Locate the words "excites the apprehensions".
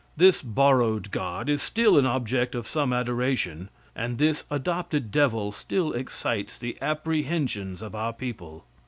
5.93-7.83